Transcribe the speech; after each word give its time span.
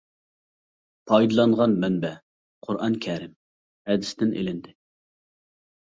پايدىلانغان 1.11 1.75
مەنبە: 1.83 2.11
قۇرئانى 2.69 3.03
كەرىم، 3.07 3.39
ھەدىستىن 3.91 4.37
ئېلىندى. 4.41 4.79